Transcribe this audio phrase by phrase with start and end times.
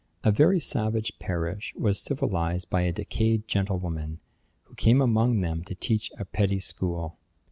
[0.23, 4.19] A very savage parish was civilised by a decayed gentlewoman,
[4.63, 7.19] who came among them to teach a petty school.